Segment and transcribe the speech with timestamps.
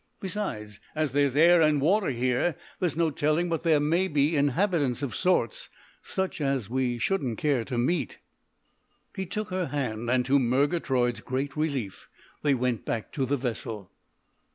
[0.19, 5.03] Besides, as there's air and water here, there's no telling but there may be inhabitants
[5.03, 5.69] of sorts
[6.01, 8.17] such as we shouldn't care to meet."
[9.15, 12.09] He took her hand, and to Murgatroyd's great relief
[12.41, 13.91] they went back to the vessel.